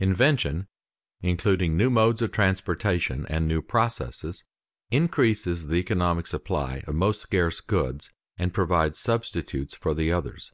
[0.00, 0.68] _Invention,
[1.22, 4.44] including new modes of transportation and new processes,
[4.92, 10.52] increases the economic supply of most scarce goods and provides substitutes for the others.